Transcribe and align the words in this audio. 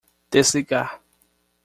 Desligar. 0.33 0.99